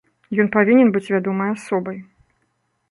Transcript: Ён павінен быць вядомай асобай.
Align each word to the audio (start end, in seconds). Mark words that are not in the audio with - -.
Ён 0.43 0.47
павінен 0.55 0.87
быць 0.95 1.11
вядомай 1.15 1.49
асобай. 1.59 1.97